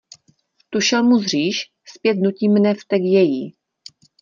Tu 0.71 0.81
šelmu 0.81 1.17
zříš, 1.19 1.71
zpět 1.85 2.13
nutí 2.17 2.49
mne 2.49 2.73
vztek 2.73 3.01
její. 3.01 3.53